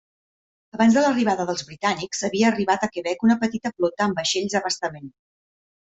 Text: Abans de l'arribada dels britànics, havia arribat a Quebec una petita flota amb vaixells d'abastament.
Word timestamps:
Abans 0.77 0.95
de 0.97 1.03
l'arribada 1.03 1.45
dels 1.51 1.65
britànics, 1.67 2.23
havia 2.29 2.49
arribat 2.51 2.87
a 2.87 2.91
Quebec 2.97 3.29
una 3.29 3.39
petita 3.45 3.77
flota 3.79 4.07
amb 4.11 4.23
vaixells 4.23 4.57
d'abastament. 4.59 5.17